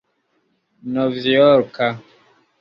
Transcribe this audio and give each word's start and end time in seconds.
novjorka 0.93 1.89